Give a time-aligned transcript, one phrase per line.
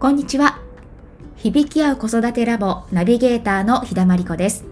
[0.00, 0.58] こんにちは。
[1.36, 4.64] 響き合う子育てラボナビゲーターの日田真理子です。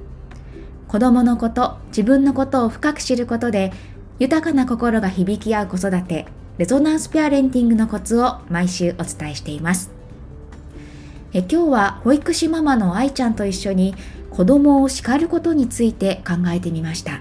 [0.89, 3.71] 子供のこと、自分のことを深く知ることで、
[4.19, 6.25] 豊かな心が響き合う子育て、
[6.57, 9.91] レゾナンスペアレンティングのコツを毎週お伝えしています。
[11.35, 13.95] え今日は保育士ママの愛ちゃんと一緒に
[14.31, 17.21] 子供を叱ることについて考えてみました。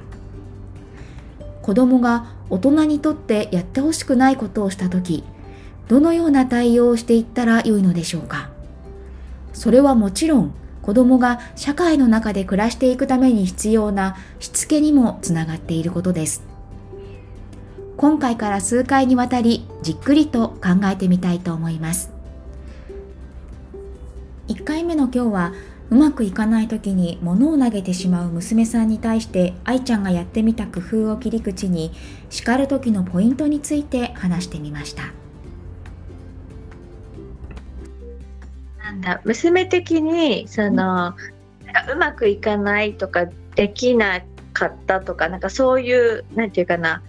[1.61, 5.25] 子供が大人にとってやってほしくないことをしたとき、
[5.87, 8.49] どのような対応をしていったらよいのでしょうか？
[9.53, 16.43] それはもちろん子供が社会の中で暮らしていくために必要なしつけにもつながっていることです。
[17.97, 22.11] 今回から数回にわたりじっくりと考えてみたいと思います。
[24.49, 25.53] 1回目の今日は
[25.89, 31.91] うまくいかない時に物を投げてしまう娘さんに対して愛ちゃんがやってみた工夫を切り口に
[32.29, 35.03] 叱る時のポイントについて話してみました。
[38.97, 39.21] なんだ。
[39.23, 41.13] 娘的にその、
[41.91, 44.21] うまくいかないとかできな
[44.53, 47.03] かったとかなんかそういうなんていうかな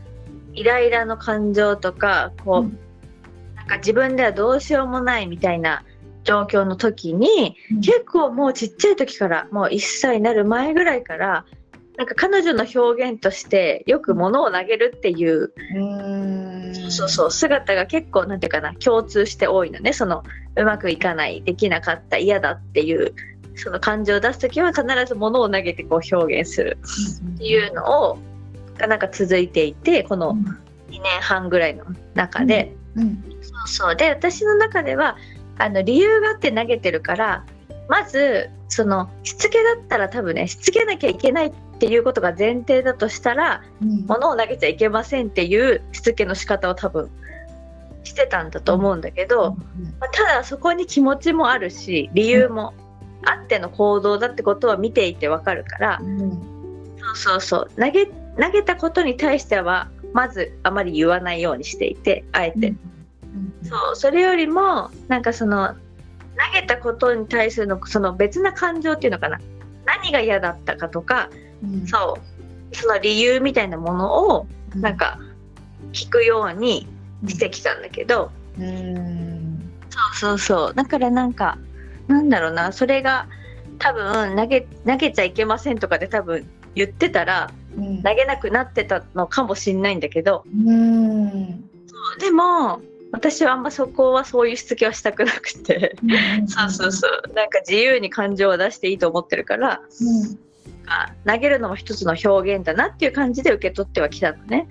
[0.53, 2.79] イライラの感情とかこう、うん、
[3.55, 5.85] なんか自分ではどうしようもないみたいな
[6.25, 11.47] 状況の時に、うん、結構もうちっちゃい時からもう1歳になる前ぐらいから
[11.99, 19.93] なんか彼女の表現としてよく物を投げるっていう、うそうそう姿が結構なんていうかな共通して多いのね。
[19.93, 20.23] その
[20.55, 23.15] うまくいかないできなかった嫌だっていう
[23.57, 26.79] その感情を出す時は必ず物を投げてこう表現する
[27.35, 28.19] っていうのを
[28.79, 30.37] がなんか続いていてこの
[30.91, 33.03] 2年半ぐらいの中で、うん。
[33.03, 33.97] うん、そうそう。
[33.97, 35.17] で私の中では
[35.59, 37.45] あの理由があって投げてるから
[37.89, 47.11] まずそのしつけだったら多分ねしつけなきゃいけないっていうことが前提だとしたら、うん、物を投げちゃいけませんっていうしつけの仕方を多分
[48.05, 49.57] してたんだと思うんだけど、
[50.01, 52.75] まあ、ただそこに気持ちもあるし理由も
[53.25, 56.31] あっての行動だってことは見ていてわかるから、うん、
[56.99, 57.71] そうそうそう。
[57.81, 62.79] 投げ投げたことに対してはまずあまり言わないようにしていてあえて、うん、
[63.63, 63.97] そう。
[63.97, 69.41] それよりもなんかその投げたことに対するのその別な感情っていうのかな
[69.89, 71.31] 何が嫌だったかとか、
[71.63, 72.19] うん、そ
[72.73, 72.77] う。
[72.77, 75.19] その理由みたいなものをなんか
[75.93, 76.87] 聞くように
[77.27, 80.75] してきたんだけど、うん、そうそうそう。
[80.75, 81.57] だからなんか
[82.07, 82.73] なんだろうな。
[82.73, 83.27] それが
[83.79, 92.21] 多分投げ投げちゃいけませんとかで多分言ってたら、うん、投げなくなってたのかもしんないんだけど、うん、そう。
[92.21, 92.81] でも
[93.13, 97.35] 私はあんまそこはそういうしつけはしたくなくて、うん、そうそうそう。
[97.35, 100.39] なんか自由に感情を出していいと思ってるから、うん、
[101.27, 104.69] 投げるのも一つの表現だなっていう感じで受け取ってはきたのね。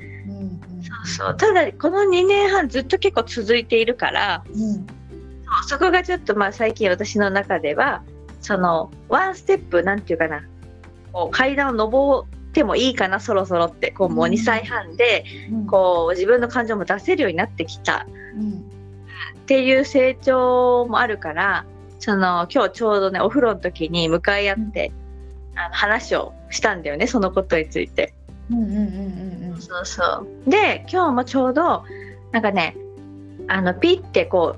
[1.05, 1.37] そうそう。
[1.37, 4.85] ただこの2年半ずっと結構続いているから、うん、
[5.63, 8.03] そそこがちょっとまあ最近私の中では
[8.41, 10.43] そのワンステップなんていうかな
[11.11, 15.25] こう階段を上ってもいいかなそろそろってこうもう2歳半で、
[15.69, 18.07] こう自分の感情も出せるようになってきた、
[19.41, 21.65] っていう成長もあるから
[21.99, 24.91] その今日ちょうどねお風呂の時に向かい合って、
[25.55, 28.15] あの話をしたんだよねそのことについて。
[28.49, 30.03] うんうんうんうんうん、そうそ
[30.47, 30.49] う。
[30.49, 31.83] で今日もちょうど
[32.31, 32.75] なんかね
[33.47, 34.55] あのピッてこ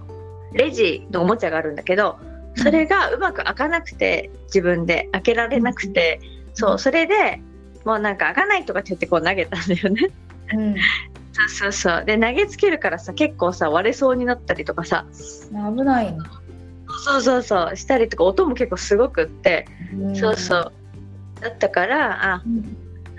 [0.53, 2.17] うレジのおもちゃがあるんだけど
[2.55, 6.21] それがうまく開かなくて自分で開けられなくて、
[6.53, 7.41] そうそれで
[7.89, 10.11] もうなんか開かないとかって言ってこう投げたんだよね。
[10.53, 10.75] うん、
[11.33, 12.05] そうそうそう。
[12.05, 15.07] で投げつけるからさ結構さ割れそうになったりとかさ。
[15.49, 16.23] 危ないの
[17.03, 20.73] そうそうそうしたりとか音も結構すごくって、うん、そうそう。
[21.41, 22.77] だったからあ、うん。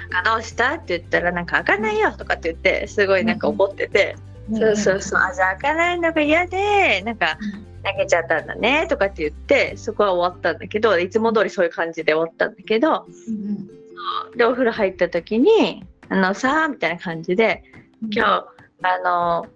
[0.08, 4.14] かどうしたって言ったらなんか開かないよとかって言ってすごいなんか怒ってて、
[4.50, 5.20] うん、そうそうそう。
[5.20, 7.38] あじゃあ開かないのが嫌でなんか
[7.84, 13.79] 投げちゃったんだねとかって言ってそこは終わったんだけどいつも通りそういう感じで終わったんだけど、うん、
[14.36, 17.62] でお風呂入った時に「あのさ」みたいな感じで
[18.10, 18.46] 「今日
[18.82, 19.46] あの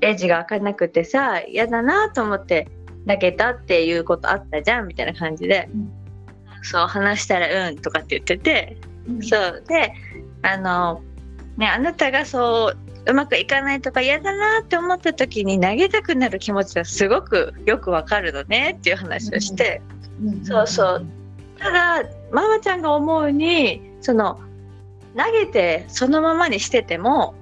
[0.00, 2.68] レジが開かなくてさ嫌だなと思って
[3.06, 5.92] 投げたっていうことあったじゃん」みたいな感じで、うん、
[6.62, 8.76] そう話したら「うん」とかって言ってて。
[9.20, 9.92] そうで
[10.42, 11.02] あの
[11.56, 19.82] ねあなたがそううまくいかないとか嫌だなって思った時に投げたくなる気持ちはすごくよくわかるのねっていう話をして、
[20.42, 21.06] そうそう。
[21.58, 24.38] ただママちゃんが思うにその
[25.16, 27.34] 投げてそのままにしてても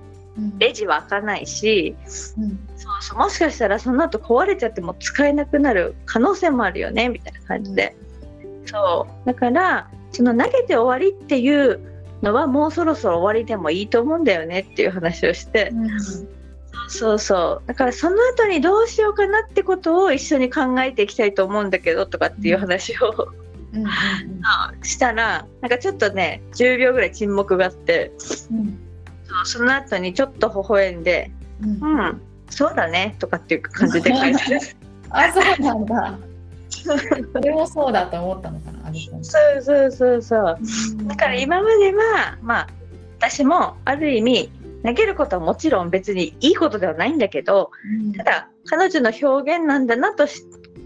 [0.59, 1.97] レジは開かないし、
[2.38, 7.97] うん、そうそうもしかしたらその後壊れちゃっても使えなくなる可能性もあるよねみたいな感じで、
[8.44, 9.26] うん、そう。
[9.26, 11.81] だからその投げて終わりっていう
[12.23, 16.29] のはもうそろそろ終わりでもいいと思うんだよねっていう話をして、うん、そう
[16.88, 17.67] そうそう。
[17.67, 23.32] だからその後にどうしようかなってことを一緒に考えていきたいと思うんだけどとかっていう話を、
[23.74, 23.88] うんうん
[24.82, 28.12] したらなんかちょっとね10秒ぐらい沈黙があって
[28.50, 28.78] うん。
[29.44, 31.30] その後にちょっと微笑んで
[31.62, 31.98] 「うん。
[31.98, 32.20] うん
[32.50, 34.76] そうだね」とかっていう感じで返す。
[35.10, 36.19] あ、そうなんだ。
[36.69, 38.92] それもそうだと思ったのかな。
[39.22, 40.58] そうそうそうそう。
[41.06, 42.69] だから今まではまあ
[43.19, 44.50] 私もある意味
[44.84, 47.70] 投げることはもちろん別にいいことではないんだけど
[48.02, 48.12] うん。
[48.12, 50.42] ただ彼女の表現なんだなとし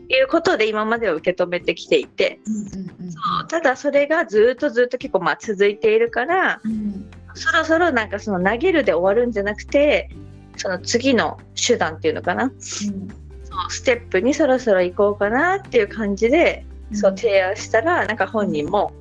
[0.09, 10.11] いうことで今までは受け止めてきていてうんうんただそれがずっとずっと結構まあ続いているからうんそろそろなんかその投げるで終わるんじゃなくて
[10.57, 12.45] その次の手段っていうのかな。
[12.45, 18.93] うんそうステップにそろそろ行こうかなっていう感じでそう提案したらなんか本人も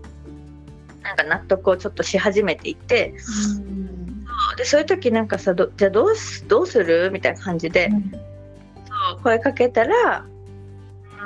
[1.02, 3.14] なんか納得をちょっとし始めていて
[3.58, 4.26] うん
[4.58, 7.10] でそういう時なんかさどじゃあどうすどうする？
[7.12, 10.26] みたいな感じでそう声かけたら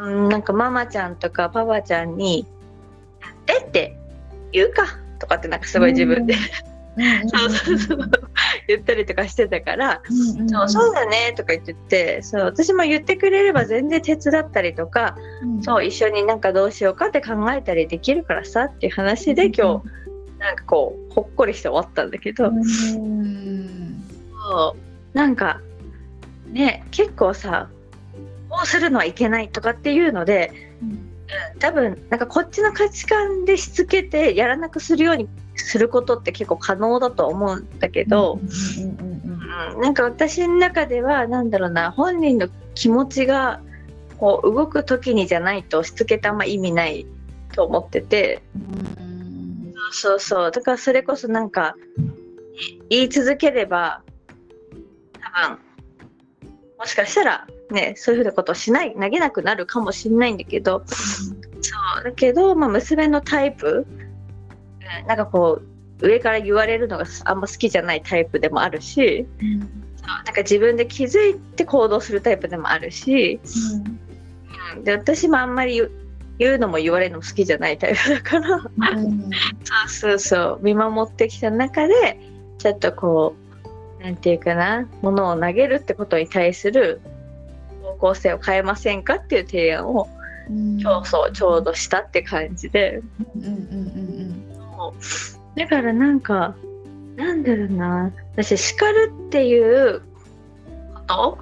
[0.02, 2.46] うんなんかママちゃんとかパパちゃんに
[3.48, 3.98] 「やって」って
[4.52, 4.86] 言うか
[5.20, 6.34] とかってなんかすごい自分で、
[7.28, 8.00] そうそうそう。
[8.68, 15.64] 言ったりとかしてたから「うんうんそうそうだね」とか言っててそう私も言ってくれれば全然手伝ったりとかうん。
[15.64, 19.90] そう一緒になんかどうしようかって考えたりできるからさっていう話で今日
[20.40, 24.04] なんかこうほっこりして終わったんだけど、うん
[24.52, 24.76] そ
[25.14, 25.18] う。
[25.18, 25.62] なんか
[26.48, 27.79] ね結構さこ
[28.64, 30.52] うするのはいけないとかっていうので、
[30.82, 31.10] うん。
[31.60, 38.40] 多分なんかこっちの価値観でしつけてやらなくするようにすることって結構可能だと思うんだけど、
[39.80, 43.62] なんか私の中ではなんだろうな本人の気持ちが
[44.18, 47.06] こう動く時にじゃないとしつけてあんま意味ない
[47.54, 48.42] と思ってて。
[48.56, 49.74] うん。
[49.92, 50.52] そうそう。
[50.52, 51.76] だからそれこそなんか
[52.58, 54.02] い言い続ければ
[55.22, 55.60] 多分
[56.80, 60.96] もしかしたらねそういうふうなことをしない投げなくなるかもしれないんだけどそ
[62.02, 69.60] うだけど、まあ、娘のタイプうんなんかこう上から言われるのがあんま好きじゃないタイプでもあるしうん。
[69.98, 73.40] そうなんか自分で気づいて行動するタイプでもあるし、
[74.76, 74.84] うん。
[74.84, 75.82] で私もあんまり
[76.38, 79.30] 言うのも言われるのも好きじゃないタイプだからうん。
[79.64, 82.18] そうそうそう見守ってきた中で
[82.58, 83.36] ちょっとこ
[84.00, 87.09] うなんていうかなものを投げるってことに対する方
[88.00, 90.10] 向性を変えませんかっていう提案を
[90.50, 90.80] うん。
[90.80, 93.02] 今日そうちょうどしたって感じで。
[93.36, 94.40] うんうんうん
[95.56, 96.56] だからなんか
[97.18, 98.14] なんだろうな。
[98.34, 100.02] 私叱るっていう
[100.94, 101.38] こと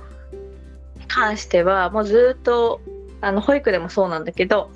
[0.99, 2.81] に関してはもうずっと
[3.21, 4.71] あの保育でもそうなんだけど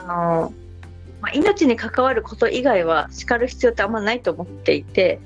[0.00, 0.52] あの、
[1.22, 5.20] まあ、命に関わること以外は叱る必要ってあんまないと思っていて。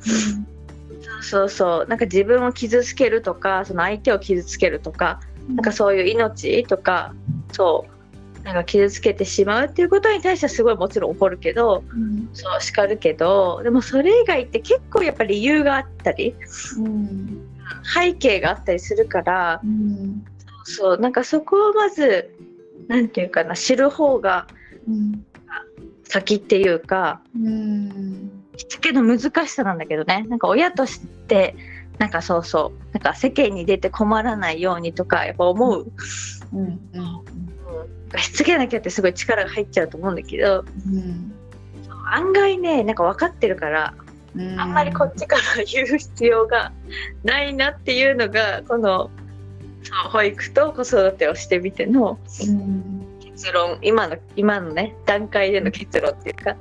[1.23, 7.15] そうそうなんか自分を傷つけるとかその相手を傷つけるとかうんなんかそういう命とか
[7.53, 12.29] そうなんか傷つけてしまうっていうことに対してはすごいもちろん怒るけどうん。
[12.33, 16.35] そう叱るけどでもそれ以外って結構やっぱり理由があったり
[16.79, 17.49] うん。
[17.83, 20.25] 背景があったりするからうん。
[20.65, 22.31] そうなんかそこをまず
[22.89, 24.47] なんていうかな知る方が
[24.89, 25.25] うん。
[26.05, 28.31] 先っていうかうん。
[28.57, 30.25] しつけの難しさなんだけどね。
[30.29, 31.57] なんか親として
[31.99, 32.93] なんかそうそう。
[32.93, 35.87] なんか世間に出て困らないようにとかやっぱ思う、
[36.53, 36.61] うん。
[36.61, 36.69] うん。
[36.93, 38.19] うん。
[38.19, 40.17] しつけなきゃってすごい力が入っちゃうと思うん。
[40.17, 41.33] だけどうん。
[42.13, 42.95] 案外ねなん。
[42.95, 43.95] か分かってるから
[44.37, 44.61] うん。
[44.61, 44.73] あん。
[44.73, 46.73] まりこっちから言う必要が
[47.25, 49.11] ないなっていうのがこの
[50.13, 53.07] 保育と子育てをしてみてのうん。
[53.21, 56.57] 結論今の今のね段階での結論っていうか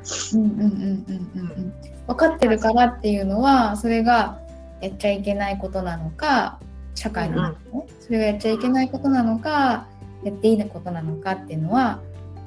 [2.07, 4.39] 分かってるからっていうのはそれが
[4.85, 6.59] やっちゃいけないことなのか
[6.93, 9.87] 社会の中でねそれがやっちゃいけないことなのか
[10.23, 11.99] やっていいことなのかっていうのは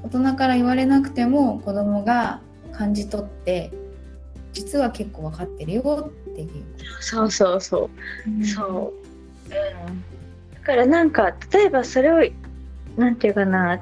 [0.02, 2.40] 大人から言われなくても子供が
[2.73, 3.73] 感じ取って
[4.52, 6.64] 実は結構分かってるよっていう。
[7.00, 7.90] そうそうそ
[8.26, 8.30] う。
[8.30, 8.45] うん。
[8.45, 8.92] そ
[9.45, 10.04] う、うん、
[10.54, 12.30] だからなんか例えばそれを
[12.97, 13.76] なんていうかな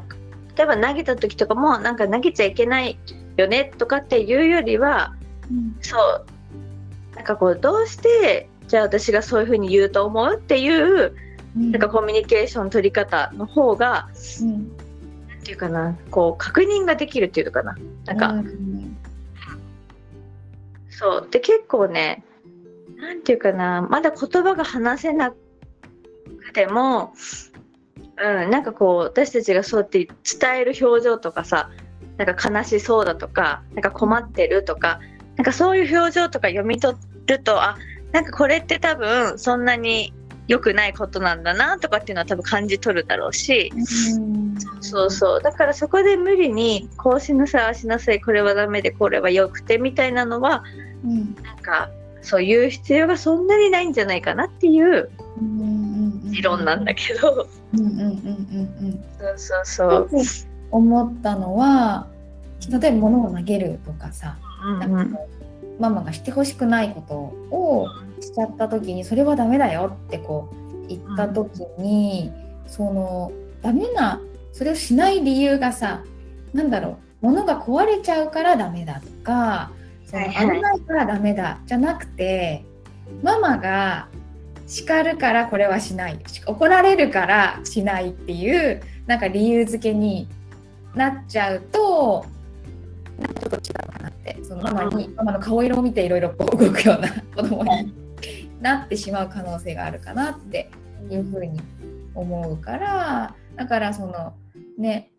[0.57, 2.99] 例えば投げた時とかもなんか投げちゃいけない
[3.37, 5.15] よねとかっていうよりは
[5.51, 5.77] うん。
[5.81, 6.27] そう
[7.17, 11.17] なんかこうどうしてじゃあ私がそういうふうに言うと思うっていう
[11.57, 11.73] うん。
[11.73, 14.09] なんかコミュニケーション取り方の方が
[14.43, 14.77] うん。
[15.29, 17.77] なんていうかなこう確認ができるっていうのかな。
[18.05, 18.97] なんか、うん
[20.91, 21.29] そう。
[21.31, 22.25] で結構ね
[22.97, 25.37] なんていうかなまだ言葉が話せなく
[26.53, 27.13] ても、
[28.17, 31.71] うん、なんかこう私たちがそうやって伝える表情とかさ
[32.17, 35.01] なんか悲しそうだとかなんか困ってるとか
[35.37, 37.77] なんかそういう表情とか読み取るとあ
[38.13, 40.13] なんかこれって多分そんなに
[40.49, 44.57] 良くないことなんだなとかっていうのは多分感じ取るだろうし、うん。
[44.81, 45.43] そうそう。
[45.43, 50.63] だからそこで無理にこうしなさいああしなさいこれはダメでこれは良くてみたいなのは
[51.05, 51.91] うんなんか
[52.23, 55.11] そういう必要がそんなにないんじゃないかなっていう
[56.31, 59.05] 理論なんだけど、うんうんうんうんうん。
[59.19, 60.09] そうそうそう。
[60.71, 62.07] 思ったのは
[62.69, 65.19] 例えば物を投げるとかさ、うんなんか
[65.79, 67.15] ママがしてほしくないこと
[67.55, 67.87] を
[68.21, 72.33] しちゃった時にそれはダメだよってこう言った時に、
[72.69, 74.21] そのダメな
[74.53, 76.03] それをしない理由がさ
[76.53, 79.71] なんだろう物が壊れちゃうからダメだとか
[80.05, 82.65] その危ないからダメだじゃなくて
[83.23, 84.09] ママが
[84.67, 90.29] 叱るからこれはしない怒られるからしないっていうなんか理由付けに
[90.95, 92.25] なっちゃうと
[93.19, 94.06] ちょっと違うかな。
[94.47, 97.93] そのママにママの顔色を見ていろいろこう動くような子供に
[98.61, 100.71] なってしまう可能性があるかなって
[101.11, 101.61] いうふうに
[102.15, 104.35] 思うからだからその
[104.79, 105.11] ね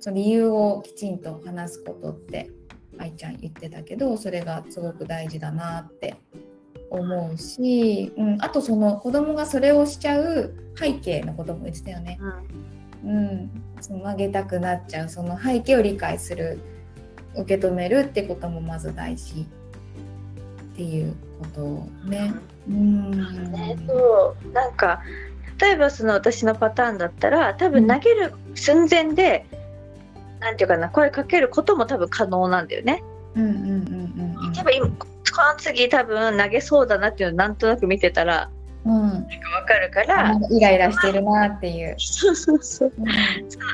[0.00, 2.50] その理由をきちんと話すことって
[2.98, 6.16] 愛ちゃん言ってたけどそれがすごく大事だなって
[6.90, 12.18] 思うし、うん、あとその子供がそれをしちゃう背景のことも言ってたよね。
[13.04, 16.60] うん、その投げたくなっちゃうその背景を理解する
[17.36, 22.34] 受け止めるってこともまず大事っていうことをね。
[22.68, 23.52] うん。
[23.52, 24.52] ね、そう。
[24.52, 25.02] なんか
[25.60, 29.46] 例えばその私のパターンだったら多分投げる寸前で、
[30.40, 33.02] なんていうかな声かけることも多分可能なんだよね。
[33.34, 34.52] うんうんうんうんうん。
[34.52, 35.06] 例えば今こ
[35.36, 38.50] の次多分投げそうだなっていうのをなんとなく見てたら
[38.84, 41.94] うん、なんかわかるから、イライラしてるなっていう。
[41.98, 42.92] そうそうそう。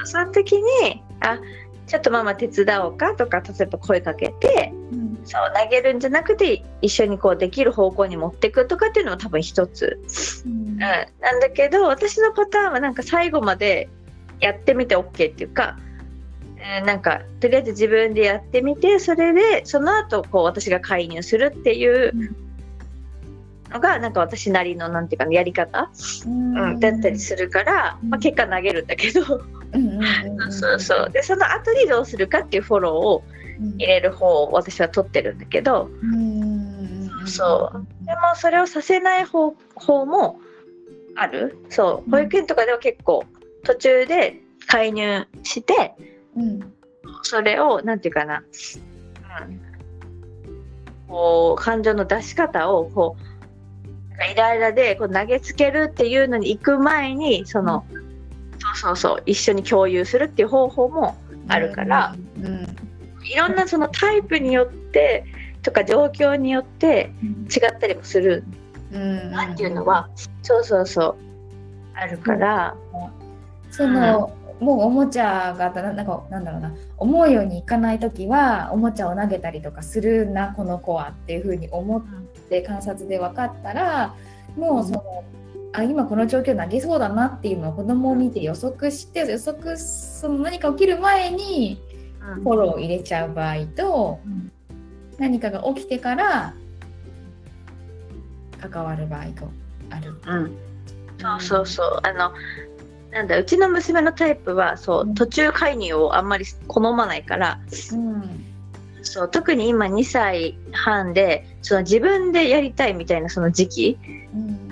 [0.04, 1.38] そその時にあ
[1.86, 5.18] ちょっとママ手伝おうかとか例えば声かけてうん。
[5.24, 10.00] そう投げるんじゃなくて一緒にこうできる方向に持っていくとかっていうのも多分一つ、
[10.46, 10.52] うん。
[10.52, 13.88] うん、なんだけど私のパターンはなんか最後まで
[14.40, 15.78] やってみて OK っていうか、
[16.58, 22.12] えーなんかとりあえず自分でやってみてそれでその後こう私が介入するっていう
[23.70, 25.90] のがなんか私なりのなんていうかやり方、
[26.26, 29.22] うん、だったりするから、まあ、結果投げるんだけど。
[30.50, 31.10] そうそう。
[31.10, 33.24] でその後にどうするかっていうフォローを
[33.78, 35.90] 入れる方を私は取ってるんだけど。
[36.02, 38.06] うんそう。
[38.06, 40.40] でもそれをさせない方方も
[41.14, 41.58] ある。
[41.70, 42.10] そう。
[42.10, 43.24] 保育園とかでは結構
[43.64, 45.94] 途中で介入して
[46.36, 46.72] うん
[47.22, 48.42] それをなんていうかな、
[49.48, 49.60] うん、
[51.08, 58.05] こう感情の出し方をこうイライラでこう投げつけるっていうのに行く前にその、そう
[58.76, 61.16] そうそう一緒に共有するっていう方法も
[61.48, 62.76] あるから、うん
[63.28, 65.24] いろんなそのタイプによって
[65.62, 68.44] とか状況によって違ったりもする。
[68.92, 69.30] うん。
[69.32, 70.08] なっていうのは、
[70.42, 71.16] そうそうそう。
[71.94, 72.76] あるから、
[73.70, 82.02] その、もうおもちゃがななんかなんだろうな思うようにいかない時はおもちゃを投げたりとかするなこの子はっていうふうに思っ
[82.48, 84.14] て観察で分かったら
[84.56, 85.24] もうその、
[85.76, 91.82] あ今この状況投げそうだなっていうのを子供を見て予測して予測その何か起きる前に
[92.34, 92.42] うん。
[92.42, 94.50] フォローを入れちゃう場合と、うん。
[95.18, 96.54] 何かが起きてから
[98.60, 99.50] 関わる場合と
[99.90, 100.20] ある。
[100.26, 100.56] うん。
[101.18, 102.00] そうそうそう。
[102.02, 102.32] あの
[103.12, 105.14] なんだうちの娘のタイプはそううん。
[105.14, 107.60] 途中介入をあんまり好まないから
[107.92, 108.44] うん。
[109.02, 113.98] そう特に今2歳半でその自分でやりたいみたいなその時期
[114.34, 114.65] うん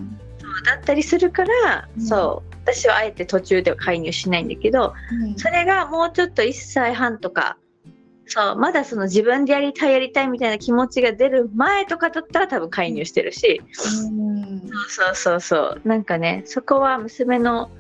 [0.64, 2.02] だったりするから、うん。
[2.02, 2.54] そう。
[2.64, 5.38] 私はあえて途中では介入しないんだけどうん。
[5.38, 7.58] それがもうちょっと1歳半とか
[8.26, 13.62] そうまだその自分でやりたいやりたいみたいな気持ちが出る前とかだったら多分介入してるし、
[14.10, 14.62] うん。
[14.88, 17.70] そうそうそうなんかねそこは娘の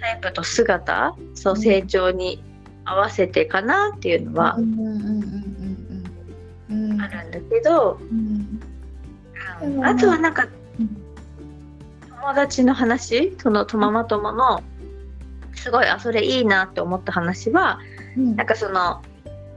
[0.00, 1.60] タイプと姿そううん。
[1.60, 2.42] 成長に
[2.84, 4.76] 合わせてかなっていうのはあるん
[7.32, 8.60] だけど、うん。
[9.62, 9.84] うん。
[9.84, 10.55] あとはなんかうん
[12.26, 14.60] 友達の話そのとママ友の
[15.54, 17.78] すごいあそれいいなって思った話は
[18.16, 18.34] うん。
[18.36, 19.00] なんかその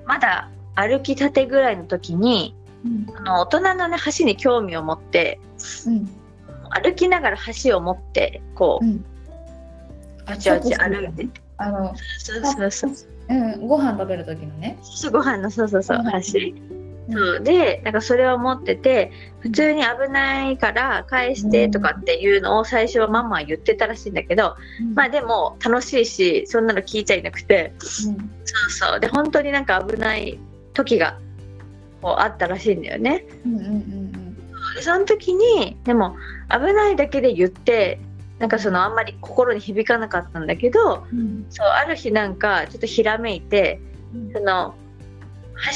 [0.05, 3.07] まだ歩きたてぐらいの時にうん。
[3.15, 5.39] あの大人のね橋に興味を持って
[5.87, 6.07] うん。
[6.69, 9.05] 歩きながら橋を持ってこう、うん。
[10.27, 11.25] あちあち歩いて。
[11.25, 12.91] てあのそうそうそう。
[13.29, 14.77] うんご飯食べる時のね。
[14.83, 16.09] そうご飯のそうそうそううん橋。
[16.11, 16.78] うん
[17.11, 24.55] そうでなんかそれを持ってて普通に危ないから返してとかっていうのを最初はママは言ってたらしいんだけど、
[24.93, 27.73] まあでも楽しいしそんなの聞いちゃいなくて。
[27.79, 28.99] そうそう。
[28.99, 30.39] で本当になんか危ない
[30.73, 31.17] 時が
[32.01, 33.25] こうあったらしいんだよね。
[33.45, 34.35] うんうんうん。
[34.75, 36.15] でその時にでも
[36.49, 37.99] 危ないだけで言って
[38.39, 43.81] なんかそのあんまり心に響かなかったんだけど、うん、そうある日なんかちょっとひらめいて、
[44.13, 44.75] うん、その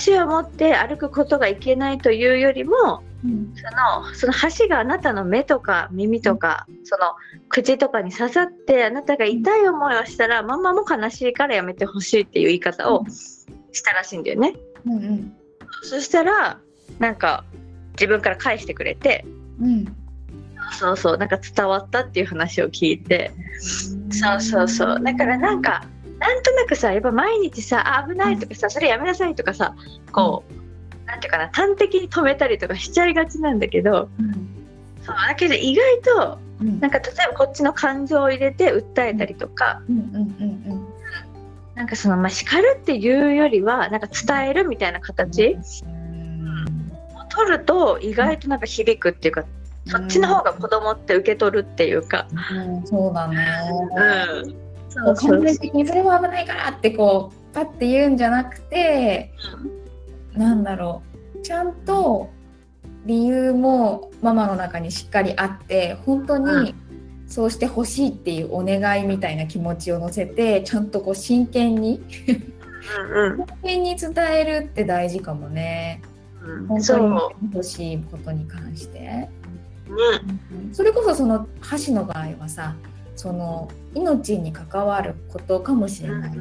[0.05, 7.13] 橋を持って歩くことがいけないというよりも、うん、そのその橋があなたの目とか耳とか、その
[7.49, 13.05] 口とかに刺さってあなたが痛い思いをしたら、ママも悲しいからやめてほしいっていう言い方を
[13.71, 14.55] したらしいんだよね。
[14.85, 15.33] うんうん、
[15.81, 16.59] そしたら
[16.99, 17.43] なんか
[17.93, 19.25] 自分から返してくれて、
[19.59, 19.85] うん、
[20.79, 23.31] そうそうなんか伝わったっていう話を聞いて
[24.11, 25.01] そうそうそう。
[25.01, 25.85] だからなんか
[26.23, 29.75] なんとなくさやっぱ毎日さ危ないとかさそれやめなさいとかさ
[30.13, 34.31] こう、うん、なんていうかな端的に止めたりとかしちゃいがちなんだけど、うん、
[35.03, 39.81] そうだけど意外と、うん、なんか例えばこっちの感情を入れて訴えたりとか、
[41.75, 46.65] なんかそのまあ叱るっていうよりはなんか伝えるみたいな形、うん、
[47.27, 49.43] 取ると意外となんか響くっていうか
[49.87, 52.27] そっちの方が子供って受け取るっていうか。
[52.31, 53.45] うん、そうだね。
[53.97, 54.62] うん。
[54.93, 59.31] そう完全的にそれは危ないからってこうパッて言うんじゃなくて、
[60.33, 61.01] うん、なんだろ
[61.35, 61.41] う。
[61.41, 62.29] ちゃんと
[63.05, 66.73] 理由もママの中にしっかりあって本当に
[67.27, 76.01] そうしてほしいっていうお願いみたいな気持ちを乗せてちゃんとこう真剣に真剣に伝えるって大事かもね。
[76.41, 79.29] うん、本当に欲しいことに関して。
[80.71, 82.75] それこそその箸の場合はさ
[83.23, 86.33] その命に関わることかもしれない。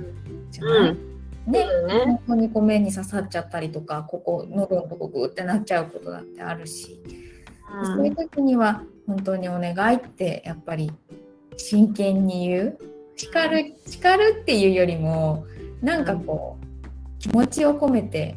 [0.50, 0.98] じゃない、うん
[1.46, 7.00] ね、ね、本当に米に刺さっちゃったりとかここ喉のとこグってなっちゃうことだってあるし、
[7.72, 10.92] うん、そういう時には本当にお願いってやっぱり
[11.56, 12.78] 真剣に言う。
[13.14, 15.46] 叱る叱るっていうよりも
[15.82, 18.36] なんかこう気持ちを込めて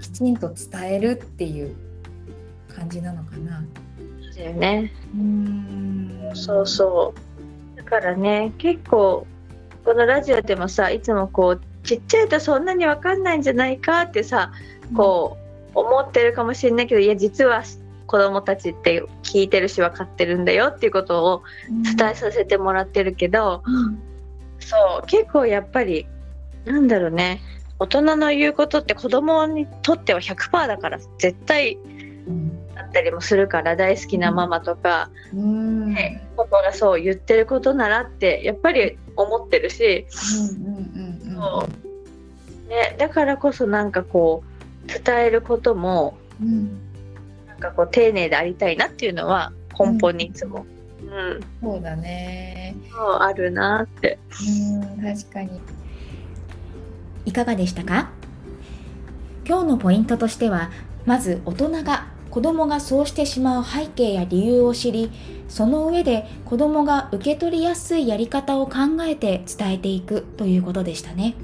[0.00, 1.76] きちんと伝えるっていう
[2.74, 3.62] 感じなのかな。
[4.38, 4.92] だよね。
[5.14, 6.30] うん。
[6.34, 7.20] そうそう。
[7.20, 7.27] だ
[7.88, 9.26] からね結構
[9.84, 14.52] このラジオでもさいつもこうちっちゃいとそんなに分かんないんじゃないかってさ
[14.94, 15.36] こ
[15.74, 17.62] う思ってるかもしれないけどいや実は
[18.06, 21.42] 子供たちって聞いてるし分かってるんだよっていうことを
[21.96, 23.98] 伝えさせてもらってるけど、うん、
[24.60, 26.06] そう結構やっぱり
[26.64, 27.40] なんだろうね
[27.78, 31.78] 大人の言うことって子供にとっては100%だから絶対
[32.78, 35.92] だったりもするから大好きなママとか、うん。
[35.94, 40.06] ね、パパがそう言ってることならってやっぱり思ってるし、
[42.68, 44.44] ね、だからこそなんかこ
[44.84, 46.78] う伝えることも、うん、
[47.48, 50.64] なんかこう丁寧でありたいなっていうのは根本にいつも、
[51.02, 52.76] うん、うん、そうだね。
[52.92, 54.20] そうあるなって。
[54.70, 55.60] うん確かに。
[57.24, 58.10] いかがでしたか？
[59.46, 60.70] 今日のポイントとしては
[61.06, 65.10] まず大人が子供がそうしてしまう背景や理由を知り
[65.48, 71.34] その上で子供が受け取りやすいやり方を考えて伝えていくということでしたね。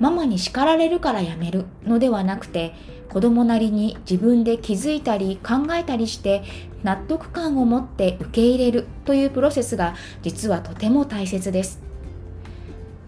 [0.00, 2.74] ママに叱られるからやめるのではなくて
[3.10, 6.42] 子供なりに自分で気づいたり考えたりして
[6.82, 11.89] 納得感を持って受け入れるというプロセスが実はとても大切です。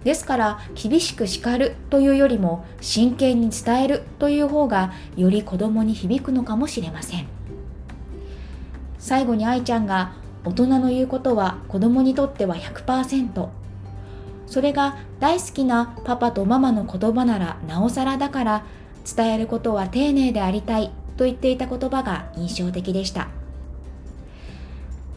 [0.05, 7.27] ですから厳しく叱るというよりも真剣に伝えるという方がより子供に響くのかもしれません。
[8.99, 10.13] 最後に愛ちゃんが
[10.45, 13.49] 大人の言うことは子供にとっては100%
[14.47, 18.65] それが大好きなパパとママの言葉ならなおさらだから
[19.05, 23.29] 伝えることは丁寧でありたいと言っていた言葉が印象的でした。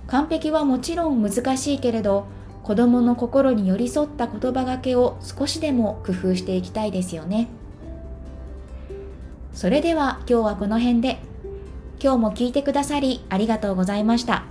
[0.07, 2.27] 完璧はもちろん難しいけれど
[2.65, 7.47] 子供の心に寄り添った言葉がけを少しでも工夫していきたいですよね。
[9.53, 11.19] それでは今日はこの辺で。
[12.01, 14.45] 今日も聞いてくださりありがとうございました。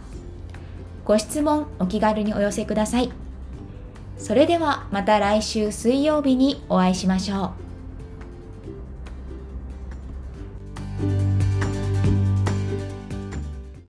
[1.05, 3.11] ご質問お気軽にお寄せください。
[4.17, 7.64] それではまた来週水曜日にお会いしましょう。